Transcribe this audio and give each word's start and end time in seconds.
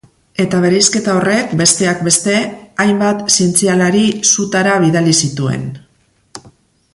Eta 0.43 0.59
bereizketa 0.61 1.13
horrek, 1.17 1.51
besteak 1.59 2.01
beste, 2.07 2.39
hainbat 2.85 3.21
zientzialari 3.35 4.03
sutara 4.31 4.75
bidali 4.87 5.15
zituen. 5.27 5.69